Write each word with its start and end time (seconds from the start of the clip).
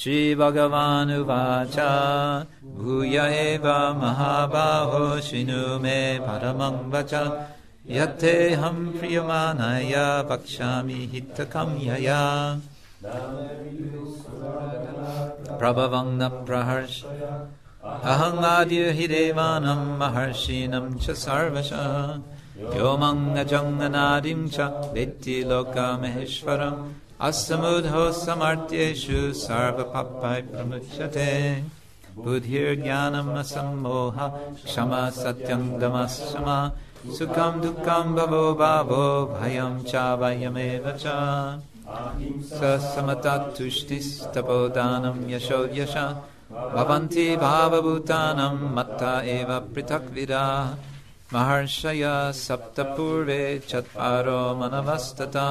श्रीभगवानुवाच 0.00 1.76
भूय 2.76 3.16
एव 3.18 3.66
महाबाहो 4.02 5.00
शृणु 5.28 5.62
मे 5.82 5.98
परमं 6.26 6.76
वच 6.92 7.14
यत्तेऽहं 7.96 8.78
प्रियमाणाय 8.98 9.94
वक्ष्यामि 10.30 11.00
हितकं 11.12 11.76
यया 11.86 12.20
प्रभवं 15.60 16.08
न 16.20 16.28
प्रहर्ष 16.46 17.02
अहङ्गाद्य 18.14 18.90
हि 18.96 19.06
देवानं 19.08 19.84
महर्षीणं 20.00 20.88
च 21.04 21.14
सर्वशः 21.26 21.94
व्योमं 22.72 23.20
अजं 23.44 23.78
अनादिं 23.86 24.40
च 24.56 24.72
वेत्ति 24.94 25.42
लोकमहेश्वरम् 25.50 26.82
असमुधो 27.28 28.04
समर्थ्येषु 28.24 29.20
सर्वपापाय 29.44 30.40
प्रमुच्यते 30.52 31.30
बुद्धिर्ज्ञानम् 32.24 33.36
असम्मोह 33.38 34.16
क्षमा 34.64 35.02
सत्यं 35.20 35.62
दमः 35.80 36.14
सुखं 37.16 37.52
दुःखं 37.60 38.06
भवो 38.14 38.44
भावो 38.62 39.04
भयं 39.34 39.72
च 39.90 39.92
वयमेव 40.20 40.84
च 41.04 41.06
ससमततुष्टिस्तपोदानं 42.58 45.18
यशो 45.30 45.60
यश 45.78 45.94
भवन्ति 46.52 47.26
भावभूतानं 47.40 48.56
मत्ता 48.76 49.14
एव 49.36 49.50
पृथक्विदा 49.74 50.44
महर्षय 51.34 52.02
सप्तपूर्वे 52.44 53.42
चत्वारो 53.68 54.40
मनवस्तता 54.60 55.46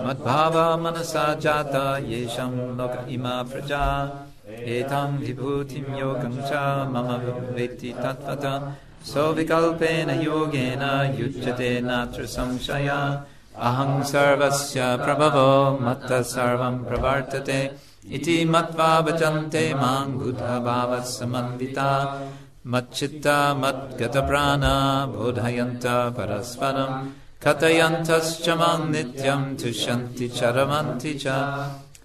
मद्भावा 0.00 0.76
मनसा 0.76 1.34
जाता 1.34 1.98
येषां 1.98 2.50
लोक 2.50 3.08
इमा 3.08 3.42
प्रजा। 3.42 4.10
एतां 4.48 5.18
विभूतिं 5.18 5.98
योगं 5.98 6.22
च 6.22 6.88
मम 6.92 7.54
वेत्ति 7.54 7.94
तत्त्वता। 8.02 8.76
सौविकल्पेन 9.04 10.10
योगेन 10.10 11.16
युज्यते 11.20 11.80
नात्र 11.80 12.26
संशय। 12.26 13.22
अहं 13.56 14.02
सर्वस्य 14.02 14.80
प्रभवो, 14.80 15.78
मत्तः 15.82 16.22
सर्वं 16.22 16.84
प्रवर्तते। 16.84 17.76
इति 18.10 18.44
मत्वा 18.44 18.98
वचन्ते 18.98 19.74
माँ 19.74 20.06
बुधभावसमन्विता 20.06 22.20
मच्चित्ता 22.66 23.54
मद्गतप्राणा 23.54 25.06
बोधयन्त 25.06 25.86
परस्परम्। 25.86 27.25
कथयन्तश्च 27.44 28.46
मां 28.60 28.78
नित्यं 28.92 29.40
तुष्यन्ति 29.62 30.26
च 30.36 30.38
रमन्ति 30.56 31.12
च 31.22 31.24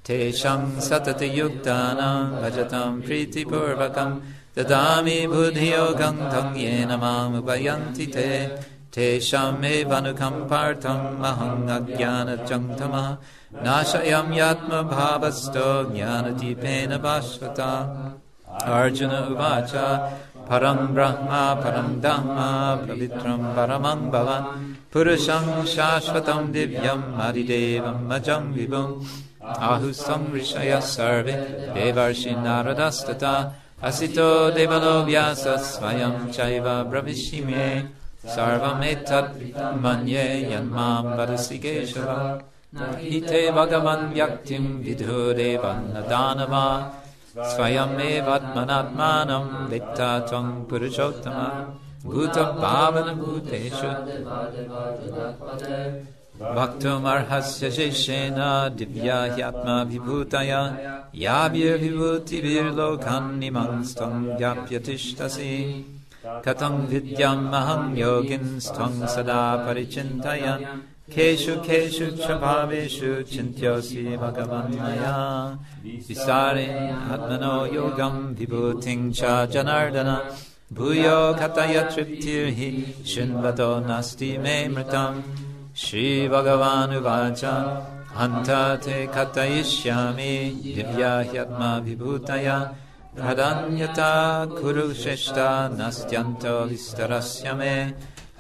तेषां 0.07 0.61
सततयुक्तानां 0.87 2.17
भजतां 2.41 2.89
प्रीतिपूर्वकं 3.05 4.11
ददामि 4.57 5.19
बुद्धियोगं 5.33 6.17
तं 6.31 6.47
येन 6.63 6.91
मामुपयन्ति 7.03 8.07
ते 8.15 8.27
तेषामेवानुकम्पार्थम् 8.95 11.05
अहम् 11.29 11.71
अज्ञानचङ्गमः 11.77 13.07
नाशयं 13.65 14.27
यात्मभावस्थो 14.39 15.69
ज्ञानदीपेन 15.93 16.91
भास्वता 17.05 17.71
अर्जुन 18.75 19.13
उवाच 19.31 19.73
Param 20.47 20.93
Brahma 20.93 21.59
Param 21.61 21.99
Dhamma 22.01 22.85
Pavitram 22.85 23.55
Paramangbavan 23.55 24.75
Purusham 24.91 25.63
Shashvatam 25.63 26.51
Divyam 26.53 27.17
Adidevam 27.17 28.07
Majam 28.07 28.53
Vibhum 28.53 29.05
Ahusam 29.41 30.27
Rishaya 30.31 30.81
Sarve 30.81 31.33
Devarshi 31.73 32.35
Naradastata 32.35 33.53
Asito 33.81 34.51
Devalo 34.53 35.05
Vyasa 35.05 35.57
Svayam 35.57 36.27
Chaiva 36.33 36.85
Bravishime 36.89 37.87
Sarvam 38.25 38.81
Etat 38.83 39.33
Manye 39.81 40.49
Yanmam 40.51 41.17
Vadasi 41.17 41.59
Nahite 42.73 43.51
Bhagavan 43.51 44.13
Vyaktim 44.13 44.81
Nadanava 45.91 47.00
स्वयमेवात्मनात्मानं 47.33 49.45
वित्ता 49.71 50.09
त्वं 50.29 50.47
पुरुषोत्तम 50.69 51.37
भूतभावनभूतेषु 52.11 53.91
वक्तुमर्हस्य 56.57 57.65
शिष्येन 57.77 58.39
दिव्या 58.77 59.19
ह्यात्माभिभूतया 59.35 60.61
याभिर्विभूतिभिर्लोकान्निमंस्त्वं 61.25 64.13
व्याप्य 64.37 64.75
तिष्ठसि 64.87 65.53
कथं 66.45 66.73
विद्यामहं 66.91 67.81
योगिन्स्त्वं 67.97 68.93
सदा 69.15 69.41
परिचिन्तयन् 69.65 70.65
खेषु 71.13 71.55
खेषु 71.55 72.05
च 72.05 72.31
भावेषु 72.41 73.21
चिन्त्योऽसि 73.23 74.03
भगवन्मया। 74.17 75.15
विसारे 76.07 76.65
आत्मनो 77.13 77.55
योगं 77.65 78.15
विभूतिं 78.35 79.11
च 79.11 79.21
जनार्दन। 79.51 80.09
भूयो 80.73 81.33
कथय 81.33 81.89
तृप्तिर्हि 81.95 82.71
शृण्वतो 83.07 83.79
नास्ति 83.79 84.37
मे 84.37 84.67
मृतम्। 84.67 85.21
श्रीभगवानुवाच 85.77 87.43
हन्त 88.17 88.49
ते 88.85 89.07
कथयिष्यामि 89.15 90.33
दिव्या 90.63 91.13
ह्यात्माभिभूतया। 91.19 92.57
प्रधान्यता 93.15 94.13
कुरु 94.45 94.93
श्रेष्ठा 94.93 95.67
नास्त्यन्तो 95.67 96.63
विस्तरस्य 96.65 97.53
मे 97.53 97.75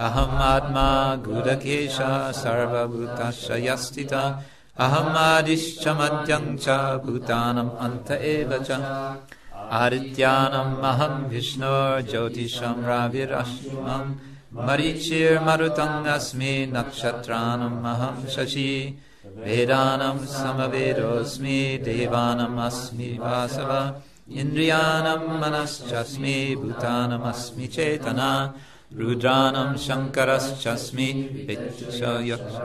अहम् 0.07 0.39
आत्मा 0.41 1.15
गुरकेश 1.15 1.97
सर्वभूतश्च 2.41 3.51
यस्तित 3.51 4.13
अहम् 4.13 5.17
आदिश्च 5.17 5.87
मद्यम् 5.87 6.57
च 6.57 6.69
भूतानम् 7.05 7.77
अन्त 7.79 8.11
एव 8.11 8.63
च। 8.63 8.71
आदित्यानम् 9.81 10.81
अहम् 10.83 11.25
विष्णो 11.25 12.01
ज्योतिषम् 12.01 12.85
राविरश्मम् 12.85 14.15
मरीचिर्मरुतम् 14.67 16.05
अस्मि 16.05 16.71
नक्षत्राणम् 16.73 17.85
अहम् 17.85 18.27
शशि। 18.27 18.73
वेदानम् 19.25 20.25
समवेरोऽस्मि 20.25 21.59
देवानमस्मि 21.83 23.17
वासव। 23.21 23.71
इन्द्रियाणम् 24.31 25.41
मनश्चस्मि 25.41 26.55
भूतानमस्मि 26.59 27.67
चेतना। 27.67 28.31
रुद्राणम् 28.98 29.76
शङ्करश्चास्मि 29.84 31.08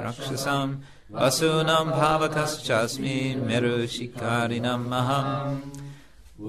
रक्षसम् 0.06 0.76
वसूनाम् 1.20 1.92
भावकश्चास्मि 2.00 3.18
मेरुशिकारिणम् 3.48 4.94
अहम् 5.00 5.60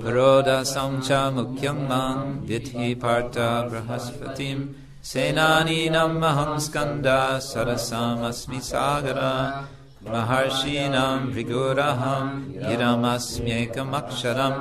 पुरोदसं 0.03 0.93
च 1.07 1.11
मुख्यं 1.37 1.79
मां 1.89 2.17
विधि 2.49 2.95
पार्थ 3.03 3.37
बृहस्पतिम् 3.71 4.69
सेनानीनम् 5.11 6.25
अहं 6.31 6.53
स्कन्द 6.67 7.09
सरसामस्मि 7.49 8.61
सागर 8.71 9.21
महर्षीणां 10.13 11.19
भृगुरहं 11.33 12.27
गिरमस्म्येकमक्षरम् 12.69 14.59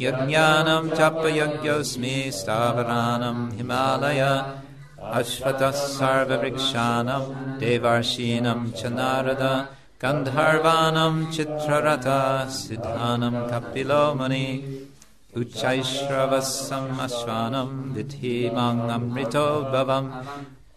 यज्ञानं 0.00 0.88
चापयज्ञोऽस्मि 0.96 2.16
स्थावरानं 2.34 3.38
हिमालय 3.56 4.20
अश्वतः 5.20 5.70
सर्ववृक्षाणां 5.96 7.22
देवर्षीणं 7.60 8.60
च 8.78 8.92
नारद 8.98 9.42
गन्धर्वाणं 10.02 11.24
चित्ररथ 11.36 12.06
सिद्धानं 12.58 13.36
कपिलो 13.50 14.02
मुनि 14.20 14.46
उच्चैश्रवसम् 15.40 17.00
अश्वानं 17.06 17.70
विधिमाङ्गमृतो 17.94 19.46
भवम् 19.72 20.12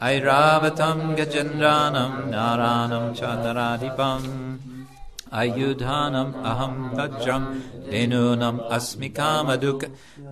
ऐरावतं 0.10 1.00
गजेन्द्रानं 1.18 2.14
नारानं 2.34 3.14
च 3.20 3.38
नराधिपम् 3.46 4.30
ayudhanam 5.32 6.30
aham 6.52 6.76
vajram 6.98 7.44
denunam 7.90 8.58
asmi 8.78 9.10
kamaduk 9.20 9.82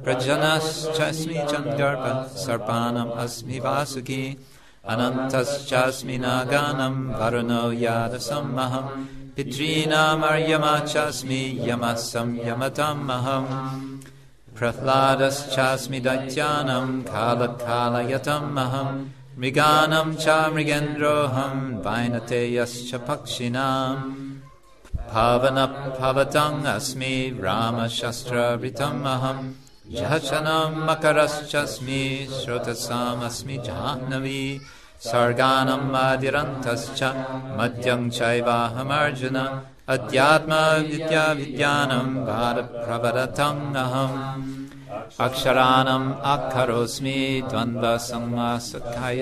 prajanas 0.03 0.69
chasmi 0.97 1.37
chandarpa 1.49 2.11
sarpanam 2.43 3.09
asmi 3.23 3.59
vasuki 3.65 4.37
anantas 4.91 5.51
chasmi 5.69 6.17
naganam 6.25 6.95
varano 7.19 7.63
yadasam 7.83 8.47
aham 8.65 9.07
pitrinam 9.35 10.21
aryama 10.31 10.75
chasmi 10.91 11.43
yamasam 11.67 12.29
yamatam 12.47 12.97
maham, 13.09 13.45
Prahladas 14.59 15.55
chasmi 15.55 16.01
datyanam 16.01 17.05
Kala 17.05 17.47
kalayatam 17.55 18.51
maham, 18.51 19.09
Mriganam 19.37 20.19
cha 20.21 20.49
mrigendroham 20.51 21.81
Vainate 21.81 22.51
yascha 22.51 22.99
pakshinam 22.99 24.28
पावनफवतम् 25.13 26.67
अस्मि 26.75 27.15
रामशस्त्रवृतम् 27.43 29.07
अहम् 29.13 29.53
जहशनम् 29.95 30.81
मकरश्चस्मि 30.87 32.03
श्रोतसामस्मि 32.37 33.57
जाह्नवी। 33.67 34.43
सर्गानम् 35.09 35.95
आदिरन्तश्च 35.95 37.01
मद्यम् 37.59 38.13
चैवाहमर्जुन। 38.17 39.37
अध्यात्मविद्याविज्ञानम् 39.95 42.19
भारप्रवरतम् 42.29 43.63
अहम् 43.83 44.17
अक्षराणम् 45.25 46.07
अक्षरोऽस्मि 46.33 47.19
द्वन्द्वसम्मासत्थाय 47.49 49.19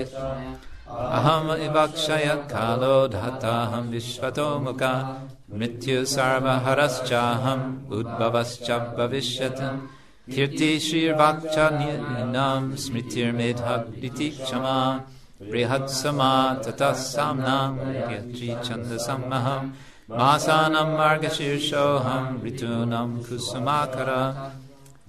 Vishvato 3.90 4.58
Mukha 4.62 5.18
Mrityu 5.52 6.02
Sarva 6.02 6.60
Haraschaham 6.62 7.84
Udbhavascha 7.90 8.96
Bhavishyat 8.96 9.80
Kirti 10.28 10.76
Shrirvakcha 10.76 11.70
Ninam 11.78 12.72
Smritir 12.72 13.32
Medhak 13.34 14.02
Iti 14.02 14.30
Kshama 14.32 15.02
Brihad 15.40 15.90
Sama 15.90 16.58
Tata 16.62 16.92
Samnam 16.94 17.78
Yatri 18.08 18.56
Chandasamaham 18.64 19.72
Masanam 20.08 20.96
Margashirshoham 20.96 22.40
Ritunam 22.40 23.22
Kusumakara 23.24 24.52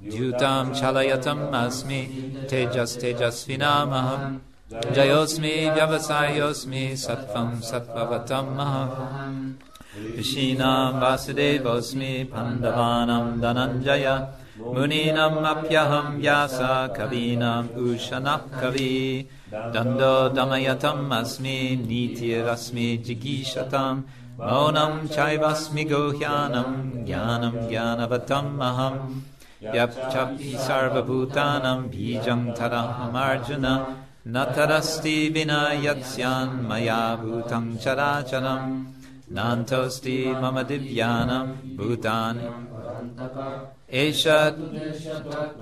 Yutam 0.04 0.74
Jayosmi 4.70 5.74
Vyavasayosmi 5.74 6.94
Sattvam 6.94 7.58
Sattvavatam 7.58 8.54
Maham 8.56 9.58
Vishinam 9.98 11.02
Vasudevosmi 11.02 12.30
Pandavanam 12.30 13.40
Dananjaya 13.42 14.30
Muninam 14.60 15.42
Apyaham 15.42 16.22
Vyasa 16.22 16.94
Kavinam 16.96 17.68
Ushanap 17.70 18.48
Kavi. 18.62 19.26
Dando 19.50 20.30
Damayatam 20.30 21.10
Asmi 21.10 21.76
Nitirasmi 21.88 23.04
Jigishatam 23.04 24.04
Monam 24.38 25.10
Chaivasmi 25.10 25.90
Gohyanam 25.90 27.08
Jnanam 27.08 27.68
Jnanavatam 27.72 28.56
Maham 28.56 29.24
Yapchapi 29.64 30.54
Sarvabhutanam 30.54 31.90
Bijam 31.90 32.56
Taraham 32.56 34.06
Natarasti 34.30 35.34
Vinayatsyan 35.34 36.62
Maya 36.62 37.18
Bhutam 37.18 37.80
Characharam 37.80 38.86
Nantosti 39.34 40.40
Mama 40.40 40.64
Divyanam 40.64 41.76
Bhutani 41.76 42.48
Eshat 43.92 44.56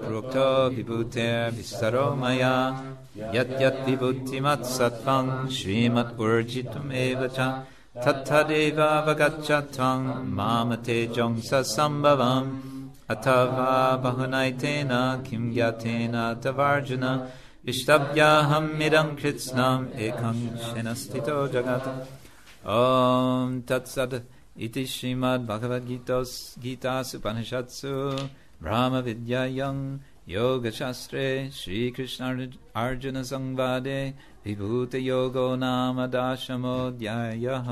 Prukto 0.02 0.70
Vibhuter 0.76 1.50
Vistaro 1.52 2.18
Maya. 2.18 2.76
Yat 3.16 3.58
Yat 3.58 3.86
Vibhutimat 3.86 4.66
Sattvam 4.66 5.48
Srimat 5.48 6.18
Urjitum 6.18 6.92
Evacha 6.92 7.64
Tattadeva 7.96 9.06
Vagachatvam 9.08 10.30
Mamate 10.30 11.08
Jongsa 11.08 11.64
Sambhavam. 11.64 12.92
Atava 13.10 13.98
Bahunaitena 14.04 15.24
Kim 15.24 15.54
Gyatena 15.54 16.36
इष्टव्याहम् 17.72 18.82
इदम् 18.82 19.16
कृत्स्नाम् 19.20 19.88
एकम् 20.08 20.42
शिनस्थितो 20.66 21.38
जगत्। 21.54 21.88
ॐ 22.68 23.62
तत्सद् 23.70 24.16
इति 24.66 24.86
श्रीमद्भगवद्गीतो 24.94 26.20
गीतासुपनिषत्सु 26.64 27.94
उपनिषत्सु 28.64 29.80
योगशास्त्रे 30.36 31.28
श्रीकृष्णार् 31.60 32.42
अर्जुनसंवादे 32.84 34.00
विभूतियोगो 34.46 35.48
नाम 35.64 36.06
दाशमोऽध्यायः 36.16 37.68